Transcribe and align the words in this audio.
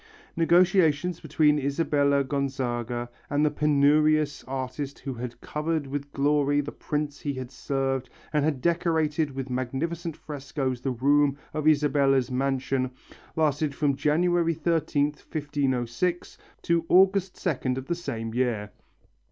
Negotiations 0.35 1.19
between 1.19 1.59
Isabella 1.59 2.23
Gonzaga 2.23 3.07
and 3.29 3.45
the 3.45 3.51
penurious 3.51 4.43
artist 4.47 4.97
who 4.97 5.13
had 5.13 5.39
covered 5.41 5.85
with 5.85 6.11
glory 6.11 6.59
the 6.59 6.71
prince 6.71 7.19
he 7.19 7.35
had 7.35 7.51
served 7.51 8.09
and 8.33 8.43
had 8.43 8.61
decorated 8.61 9.29
with 9.35 9.51
magnificent 9.51 10.17
frescoes 10.17 10.81
the 10.81 10.89
room 10.89 11.37
of 11.53 11.67
Isabella's 11.67 12.31
mansion, 12.31 12.89
lasted 13.35 13.75
from 13.75 13.95
January 13.95 14.55
13th, 14.55 15.23
1506, 15.31 16.35
to 16.63 16.83
August 16.89 17.35
2nd 17.35 17.77
of 17.77 17.85
the 17.85 17.93
same 17.93 18.33
year. 18.33 18.71